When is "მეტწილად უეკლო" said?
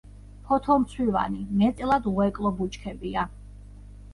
1.61-2.53